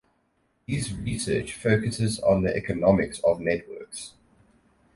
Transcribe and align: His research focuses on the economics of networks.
His 0.65 0.91
research 0.95 1.53
focuses 1.53 2.19
on 2.21 2.41
the 2.41 2.49
economics 2.55 3.19
of 3.23 3.39
networks. 3.39 4.13